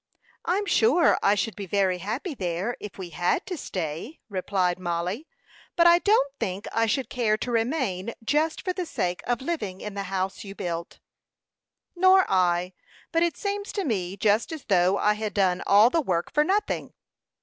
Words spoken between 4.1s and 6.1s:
replied Mollie, "But I